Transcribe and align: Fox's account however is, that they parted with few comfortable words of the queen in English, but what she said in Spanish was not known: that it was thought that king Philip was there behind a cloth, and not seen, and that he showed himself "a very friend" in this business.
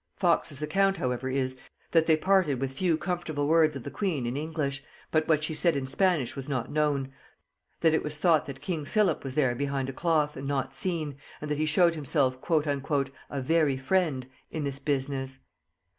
Fox's 0.17 0.63
account 0.63 0.97
however 0.97 1.29
is, 1.29 1.59
that 1.91 2.07
they 2.07 2.17
parted 2.17 2.59
with 2.59 2.73
few 2.73 2.97
comfortable 2.97 3.47
words 3.47 3.75
of 3.75 3.83
the 3.83 3.91
queen 3.91 4.25
in 4.25 4.35
English, 4.35 4.83
but 5.11 5.27
what 5.27 5.43
she 5.43 5.53
said 5.53 5.75
in 5.75 5.85
Spanish 5.85 6.35
was 6.35 6.49
not 6.49 6.71
known: 6.71 7.13
that 7.81 7.93
it 7.93 8.01
was 8.01 8.17
thought 8.17 8.47
that 8.47 8.61
king 8.61 8.83
Philip 8.83 9.23
was 9.23 9.35
there 9.35 9.53
behind 9.53 9.89
a 9.89 9.93
cloth, 9.93 10.35
and 10.35 10.47
not 10.47 10.73
seen, 10.73 11.17
and 11.39 11.51
that 11.51 11.59
he 11.59 11.67
showed 11.67 11.93
himself 11.93 12.35
"a 12.49 13.41
very 13.41 13.77
friend" 13.77 14.25
in 14.49 14.63
this 14.63 14.79
business. 14.79 15.37